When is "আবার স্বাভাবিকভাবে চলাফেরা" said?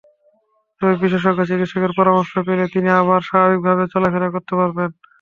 3.01-4.27